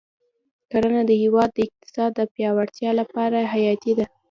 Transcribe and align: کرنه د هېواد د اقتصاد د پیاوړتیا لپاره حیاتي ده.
کرنه 0.71 1.01
د 1.09 1.11
هېواد 1.23 1.49
د 1.53 1.57
اقتصاد 1.67 2.11
د 2.15 2.21
پیاوړتیا 2.33 2.91
لپاره 2.99 3.37
حیاتي 3.53 3.91
ده. 3.97 4.05